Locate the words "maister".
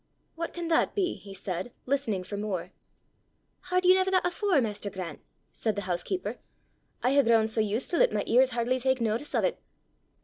4.59-4.89